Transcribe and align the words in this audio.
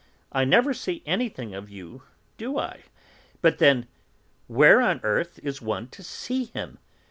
I 0.31 0.45
never 0.45 0.73
see 0.73 1.03
anything 1.05 1.53
of 1.53 1.69
you, 1.69 2.01
do 2.35 2.57
I? 2.57 2.79
But 3.43 3.59
then, 3.59 3.85
where 4.47 4.81
on 4.81 4.99
earth 5.03 5.39
is 5.43 5.61
one 5.61 5.89
to 5.89 6.01
see 6.01 6.45
him? 6.45 6.79